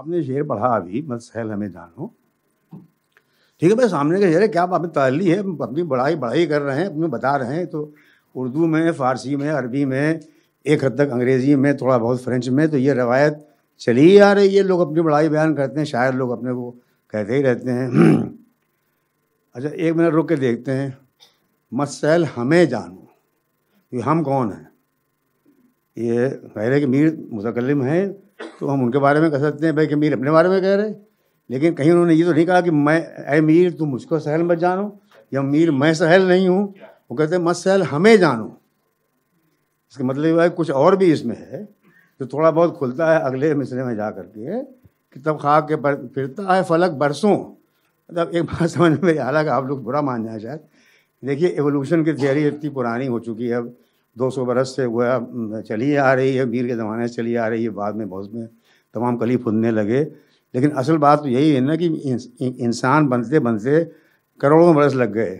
[0.00, 2.06] آپ نے شعر پڑھا ابھی مت سہل ہمیں جانو
[3.58, 6.62] ٹھیک ہے بھائی، سامنے کا شعر ہے، کیا آپ تعلی ہے اپنی بڑائی بڑائی کر
[6.62, 7.90] رہے ہیں اپنے بتا رہے ہیں۔ تو
[8.34, 10.18] اردو میں، فارسی میں، عربی میں،
[10.64, 13.34] ایک حد تک انگریزی میں، تھوڑا بہت فرینچ میں، تو یہ روایت
[13.76, 16.70] چلی ہی آ رہی ہے۔ لوگ اپنی بڑائی بیان کرتے ہیں شاید لوگ اپنے کو
[17.10, 17.90] کہتے ہی رہتے ہیں۔
[19.54, 20.90] اچھا ایک منٹ رک کے دیکھتے ہیں۔
[21.72, 23.00] مسائل ہمیں جانو۔
[23.92, 24.64] یہ ہم کون ہیں؟
[25.96, 28.06] یہ کہہ رہے کہ میر متکلم ہیں۔
[28.58, 30.60] تو ہم ان کے بارے میں کہہ سکتے ہیں بھائی کہ میر اپنے بارے میں
[30.60, 30.92] کہہ رہے
[31.48, 34.18] لیکن کہیں انہوں نے یہ تو نہیں کہا کہ میں، اے میر، تم مجھ کو
[34.18, 34.88] سہل مت جانو۔
[35.30, 36.68] یا میر، میں سہل نہیں ہوں۔
[37.10, 38.46] وہ کہتے ہیں مسائل ہمیں جانو۔
[39.88, 41.64] اس کا مطلب یہ ہے کچھ اور بھی اس میں ہے
[42.20, 44.46] جو تھوڑا بہت کھلتا ہے، اگلے مصرے میں جا کر کے
[45.10, 45.76] کہ تب خاک کے
[46.14, 47.38] پھرتا ہے فلک برسوں۔
[48.08, 50.60] مطلب ایک بات سمجھ میں حالانکہ آپ لوگ برا مان جائیں شاید۔
[51.26, 53.66] دیکھیے ایولیوشن کی تھیوری اتنی پرانی ہو چکی ہے۔ اب
[54.14, 55.02] دو سو برس سے وہ
[55.68, 58.32] چلی آ رہی ہے میر کے زمانے سے چلی آ رہی ہے، بعد میں بہت
[58.34, 58.46] میں
[58.94, 60.04] تمام کلی پھننے لگے۔
[60.52, 61.88] لیکن اصل بات تو یہی ہے نا کہ
[62.40, 63.84] انسان بنتے بنتے
[64.38, 65.38] کروڑوں برس لگ گئے۔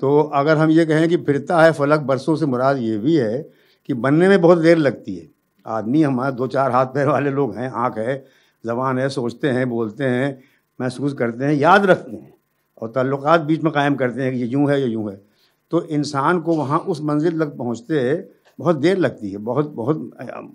[0.00, 3.42] تو اگر ہم یہ کہیں کہ پھرتا ہے فلک، برسوں سے مراد یہ بھی ہے
[3.82, 5.26] کہ بننے میں بہت دیر لگتی ہے۔
[5.64, 8.20] آدمی ہمارے دو چار ہاتھ پیر والے لوگ ہیں، آنکھ ہے،
[8.64, 10.34] زبان ہے، سوچتے ہیں، بولتے ہیں،
[10.78, 12.30] محسوس کرتے ہیں، یاد رکھتے ہیں
[12.74, 15.31] اور تعلقات بیچ میں قائم کرتے ہیں کہ یہ یوں ہے یا یوں ہے۔
[15.72, 18.12] تو انسان کو وہاں اس منزل تک پہنچتے
[18.58, 19.96] بہت دیر لگتی ہے، بہت بہت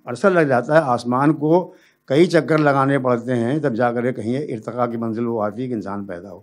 [0.06, 1.74] عرصہ لگ جاتا ہے۔ آسمان کو
[2.06, 5.68] کئی چکر لگانے پڑتے ہیں تب جا کر کہیں ارتقا کی منزل وہ آتی ہے
[5.68, 6.40] کہ انسان پیدا ہو۔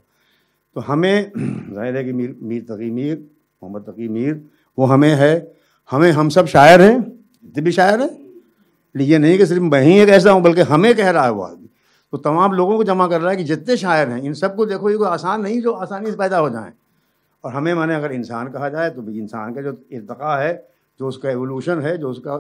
[0.75, 1.25] تو ہمیں
[1.75, 3.17] ظاہر ہے کہ میر میر تقی میر،
[3.63, 4.33] محمد تقی میر،
[4.77, 5.41] وہ ہمیں ہے۔
[5.93, 6.97] ہمیں ہم سب شاعر ہیں
[7.43, 8.25] اتنے بھی شاعر ہیں۔
[8.95, 11.45] یہ نہیں کہ صرف میں ہی ایک ایسا ہوں، بلکہ ہمیں کہہ رہا ہے وہ
[11.45, 11.67] آدمی۔
[12.11, 14.65] تو تمام لوگوں کو جمع کر رہا ہے کہ جتنے شاعر ہیں، ان سب کو
[14.65, 16.71] دیکھو، یہ کوئی آسان نہیں جو آسانی سے پیدا ہو جائیں۔
[17.45, 20.57] اور ہمیں مانے اگر انسان کہا جائے تو بھی انسان کا جو ارتقا ہے،
[21.01, 22.39] جو اس کا ایولیوشن ہے، جو اس کا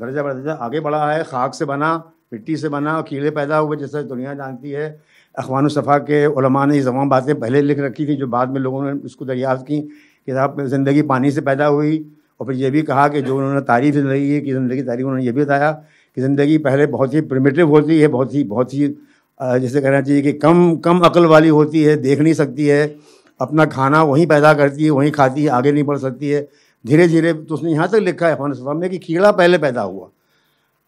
[0.00, 1.98] درجہ بدرجہ آگے بڑھا ہے، خاک سے بنا،
[2.32, 4.92] مٹی سے بنا، کیڑے پیدا ہوئے جیسے دنیا جانتی ہے۔
[5.34, 8.60] اخوان الصفا کے علماء نے یہ تمام باتیں پہلے لکھ رکھی تھی جو بعد میں
[8.60, 9.80] لوگوں نے اس کو دریافت کی
[10.26, 12.02] کہ آپ زندگی پانی سے پیدا ہوئی۔
[12.38, 15.18] اور پھر یہ بھی کہا کہ جو انہوں نے تعریف زندگی کی زندگی تعریف انہوں
[15.18, 15.72] نے یہ بھی بتایا
[16.14, 18.92] کہ زندگی پہلے بہت ہی پرمیٹیو ہوتی ہے، بہت ہی بہت ہی
[19.60, 22.94] جیسے کہنا چاہیے کہ کم کم عقل والی ہوتی ہے، دیکھ نہیں سکتی ہے۔
[23.42, 26.46] اپنا کھانا وہیں پیدا کرتی ہے، وہیں کھاتی ہے، آگے نہیں بڑھ سکتی ہے۔
[26.86, 29.58] دھیرے دھیرے تو اس نے یہاں تک لکھا ہے فن صفا میں کہ کیڑا پہلے
[29.58, 30.08] پیدا ہوا۔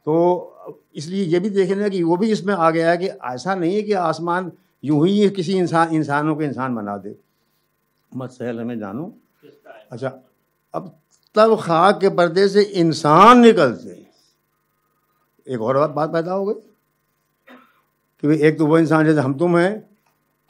[0.04, 0.50] تو
[0.92, 3.54] اس لیے یہ بھی دیکھنا کہ وہ بھی اس میں آ گیا ہے کہ ایسا
[3.54, 4.48] نہیں ہے کہ آسمان
[4.82, 7.12] یوں ہی کسی انسان، انسانوں کو انسان بنا دے۔
[8.12, 9.08] مت سہل ہمیں جانو۔
[9.90, 10.10] اچھا
[10.72, 10.88] اب
[11.32, 14.02] تب خاک کے پردے سے انسان نکلتے
[15.44, 16.54] ایک اور بات پیدا ہو گئی
[18.20, 19.78] کہ ایک تو وہ انسان جیسے ہم تم ہیں۔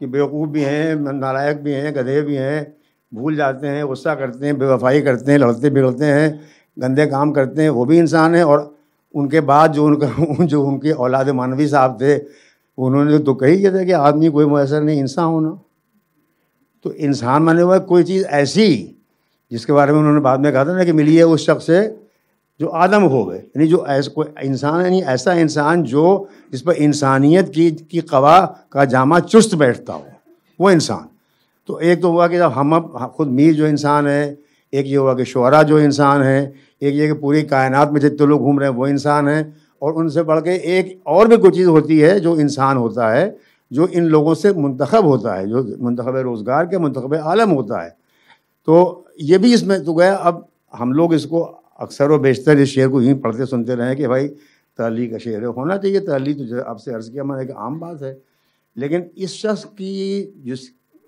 [0.00, 2.64] کہ بیوقوف بھی ہیں، نالائق بھی ہیں، گدھے بھی ہیں،
[3.12, 6.28] بھول جاتے ہیں، غصہ کرتے ہیں، بے وفائی کرتے ہیں، لڑتے بگڑتے ہیں،
[6.82, 8.58] گندے کام کرتے ہیں، وہ بھی انسان ہیں اور
[9.14, 10.06] ان کے بعد جو ان کا
[10.44, 12.18] جو ان کے اولاد مانوی صاحب تھے،
[12.78, 15.50] انہوں نے تو کہی کیا تھا کہ آدمی کوئی میسر نہیں، انسان ہونا۔
[16.82, 18.92] تو انسان مانے ہوا کوئی چیز ایسی
[19.50, 21.40] جس کے بارے میں انہوں نے بعد میں کہا تھا نا کہ ملی ہے اس
[21.40, 21.90] شخص سے
[22.58, 26.72] جو آدم ہو گئے یعنی جو ایسا کوئی انسان یعنی ایسا انسان جو جس پر
[26.76, 30.04] انسانیت کی کی قوا کا جامع چست بیٹھتا ہو،
[30.58, 31.02] وہ انسان۔
[31.66, 34.34] تو ایک تو ہوا کہ جب ہم خود میر جو انسان ہے
[34.72, 36.50] ایک یہ ہوا کہ شعرا جو انسان ہے
[36.80, 39.42] ایک یہ کہ پوری کائنات میں جتنے لوگ گھوم رہے ہیں، وہ انسان ہیں۔
[39.78, 43.12] اور ان سے بڑھ کے ایک اور بھی کوئی چیز ہوتی ہے جو انسان ہوتا
[43.12, 43.30] ہے،
[43.70, 47.90] جو ان لوگوں سے منتخب ہوتا ہے، جو منتخب روزگار کے منتخب عالم ہوتا ہے۔
[48.66, 50.40] تو یہ بھی اس میں تو گیا اب
[50.80, 54.08] ہم لوگ اس کو اکثر و بیشتر اس شعر کو یوں پڑھتے سنتے رہیں کہ
[54.08, 54.28] بھائی
[54.76, 58.02] تعلی کا شعر ہونا چاہیے تعلی تو آپ سے عرض کیا میں ایک عام بات
[58.02, 58.14] ہے۔
[58.76, 60.58] لیکن اس شخص کی جس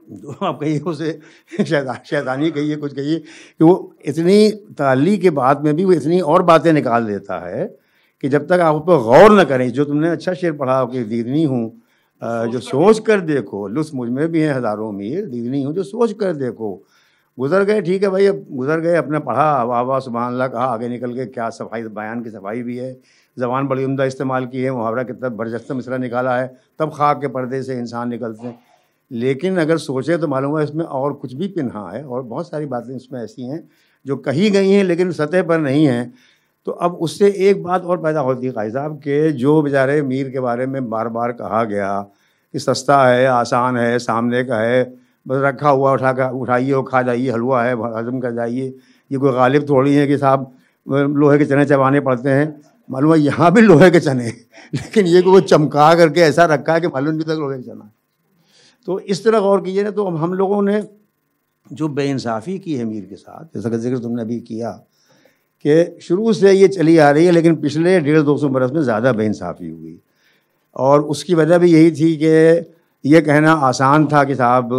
[0.40, 1.16] آپ کہیے اسے
[2.04, 3.20] شیطانی کہیے کچھ کہیے
[3.58, 7.66] کہ وہ اتنی تعلی کے بعد میں بھی وہ اتنی اور باتیں نکال دیتا ہے
[8.20, 10.84] کہ جب تک آپ اس پہ غور نہ کریں جو تم نے اچھا شعر پڑھا
[10.84, 11.70] کہ دیدنی ہوں
[12.52, 16.16] جو سوچ کر دیکھو۔ لطف مجھ میں بھی ہیں ہزاروں میر دیدنی ہوں جو سوچ
[16.16, 16.76] کر دیکھو۔
[17.38, 20.64] گزر گئے، ٹھیک ہے بھائی، اب گزر گئے، اپنے پڑھا واہ واہ سبحان اللہ کہا،
[20.64, 22.94] آگے نکل کے کیا صفائی، بیان کی صفائی بھی ہے۔
[23.36, 26.46] زبان بڑی عمدہ استعمال کی ہے، محاورہ کتنا برجستہ مصرا نکالا ہے۔
[26.76, 28.54] تب خاک کے پردے سے انسان نکلتے ہیں۔
[29.10, 32.46] لیکن اگر سوچے تو معلوم ہے اس میں اور کچھ بھی پنہا ہے، اور بہت
[32.46, 33.58] ساری باتیں اس میں ایسی ہیں
[34.04, 36.04] جو کہی گئی ہیں لیکن سطح پر نہیں ہیں۔
[36.64, 40.02] تو اب اس سے ایک بات اور پیدا ہوتی ہے قائد صاحب، کہ جو بیچارے
[40.02, 42.02] میر کے بارے میں بار بار کہا گیا
[42.52, 44.84] کہ سستا ہے، آسان ہے، سامنے کا ہے
[45.26, 48.70] بس رکھا ہوا، اٹھا کر اٹھائیے، اور کھا جائیے، حلوہ ہے ہضم کر جائیے۔
[49.10, 50.42] یہ کوئی غالب تھوڑی ہے کہ صاحب،
[50.86, 52.46] لوہے کے چنے چبانے پڑتے ہیں۔
[52.88, 54.30] معلوم ہے یہاں بھی لوہے کے چنے
[54.72, 57.56] لیکن یہ کہ وہ چمکا کر کے ایسا رکھا ہے کہ معلوم بھی تک لوہے
[57.56, 57.84] کے چنا
[58.86, 60.80] تو اس طرح غور کیجیے نا، تو ہم لوگوں نے
[61.70, 64.72] جو بے انصافی کی ہے میر کے ساتھ، جیسا کہ ذکر تم نے ابھی کیا،
[65.64, 68.82] کہ شروع سے یہ چلی آ رہی ہے، لیکن پچھلے ڈیڑھ دو سو برس میں
[68.82, 69.96] زیادہ بے انصافی ہوئی۔
[70.76, 72.60] اور اس کی وجہ بھی یہی تھی کہ
[73.06, 74.74] یہ کہنا آسان تھا کہ صاحب،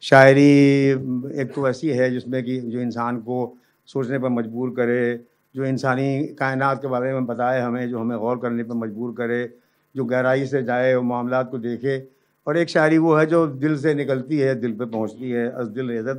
[0.00, 0.94] شاعری
[1.34, 3.54] ایک تو ایسی ہے جس میں کہ جو انسان کو
[3.86, 5.16] سوچنے پر مجبور کرے،
[5.54, 9.48] جو انسانی کائنات کے بارے میں بتائے ہمیں، جو ہمیں غور کرنے پر مجبور کرے،
[9.94, 11.96] جو گہرائی سے جائے وہ معاملات کو دیکھے۔
[12.44, 15.70] اور ایک شاعری وہ ہے جو دل سے نکلتی ہے، دل پہ پہنچتی ہے، از
[15.74, 16.18] دل عزت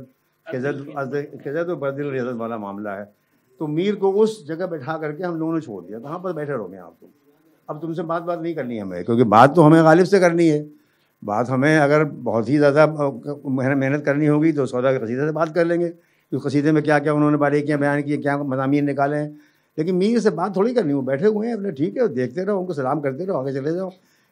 [1.44, 3.04] قزت و بردل عزت والا معاملہ ہے۔
[3.58, 6.32] تو میر کو اس جگہ بیٹھا کر کے ہم لوگوں نے چھوڑ دیا۔ کہاں پر
[6.32, 7.06] بیٹھے رہو گے آپ کو
[7.66, 10.50] اب تم سے بات بات نہیں کرنی ہمیں، کیونکہ بات تو ہمیں غالب سے کرنی
[10.50, 10.64] ہے۔
[11.24, 12.86] بات ہمیں اگر بہت ہی زیادہ
[13.44, 15.90] محنت کرنی ہوگی تو سودا کے قصیدے سے بات کر لیں گے۔
[16.32, 19.30] اس قصیدے میں کیا کیا انہوں نے باریکیاں بیان کی، کیا مضامین نکالے ہیں۔
[19.76, 22.60] لیکن میر سے بات تھوڑی کرنی، وہ بیٹھے ہوئے ہیں اپنے، ٹھیک ہے، دیکھتے رہو،
[22.60, 23.88] ان کو سلام کرتے رہو، آگے چلے جاؤ۔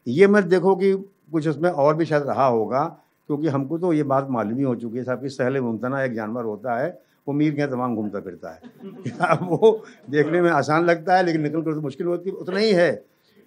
[0.06, 0.94] یہ مت دیکھو کہ
[1.30, 2.94] کچھ اس میں اور بھی شاید رہا ہوگا،
[3.26, 5.96] کیونکہ ہم کو تو یہ بات معلوم ہی ہو چکی ہے، صاحب، کہ سہل ممتنا
[5.96, 6.90] ایک جانور ہوتا ہے،
[7.26, 8.58] وہ میر کے تمام گھومتا پھرتا ہے۔
[9.18, 9.76] اب وہ
[10.12, 12.96] دیکھنے میں آسان لگتا ہے، لیکن نکل کر تو مشکل ہوتی ہے اتنا ہی ہے۔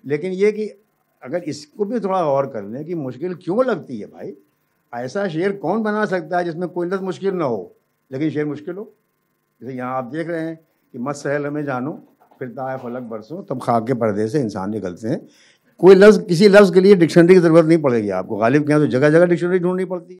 [0.04, 0.70] لیکن یہ کہ
[1.24, 4.36] اگر اس کو بھی تھوڑا غور کر لیں کہ مشکل کیوں لگتی ہے بھائی؟
[4.92, 7.68] ایسا شعر کون بنا سکتا ہے جس میں کوئی لفظ مشکل نہ ہو؟
[8.10, 8.84] لیکن شعر مشکل ہو۔
[9.62, 10.56] جیسے یہاں آپ دیکھ رہے ہیں
[10.92, 11.94] کہ مت سہل ہمیں جانو
[12.40, 15.18] پھرتا ہے فلک برسوں تب خاک کے پردے سے انسان نکلتے ہیں۔
[15.78, 18.68] کوئی لفظ، کسی لفظ کے لیے ڈکشنری کی ضرورت نہیں پڑے گی آپ کو۔ غالب
[18.68, 20.12] کے یہاں تو جگہ جگہ ڈکشنری ڈھونڈنی پڑتی ہے۔